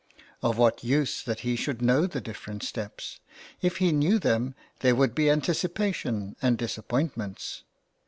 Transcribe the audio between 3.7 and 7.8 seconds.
he knew them there would be anticipation and disappoint ments.